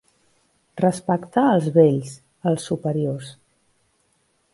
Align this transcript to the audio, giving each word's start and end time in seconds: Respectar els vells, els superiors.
Respectar 0.79 1.43
els 1.49 1.67
vells, 1.75 2.15
els 2.53 2.65
superiors. 2.71 3.29